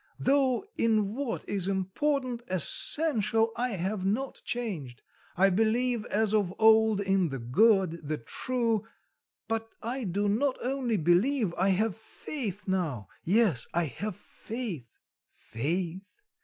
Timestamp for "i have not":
3.55-4.41